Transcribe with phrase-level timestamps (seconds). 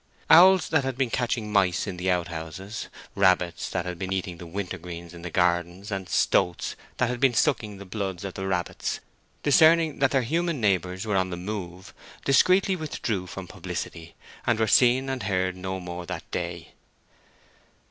[0.31, 4.39] Owls that had been catching mice in the out houses, rabbits that had been eating
[4.39, 8.47] the wintergreens in the gardens, and stoats that had been sucking the blood of the
[8.47, 8.99] rabbits,
[9.43, 11.93] discerning that their human neighbors were on the move,
[12.25, 14.15] discreetly withdrew from publicity,
[14.47, 16.69] and were seen and heard no more that day.